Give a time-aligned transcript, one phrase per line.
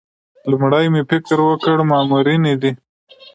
[0.49, 2.71] لومړی مې فکر وکړ مامورینې دي.